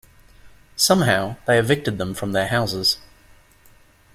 [0.77, 2.97] Somehow, they evicted them from their houses.